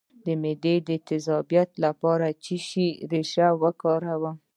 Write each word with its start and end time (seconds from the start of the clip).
د 0.25 0.27
معدې 0.41 0.75
د 0.89 0.91
تیزابیت 1.07 1.69
لپاره 1.85 2.27
د 2.31 2.35
څه 2.43 2.55
شي 2.67 2.87
ریښه 3.11 3.47
وکاروم؟ 3.61 4.35